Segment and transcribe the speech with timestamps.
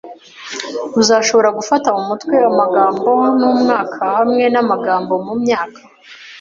[1.01, 3.09] uzashobora gufata mu mutwe amagambo
[3.39, 5.79] mumwaka hamwe namagambo mumyaka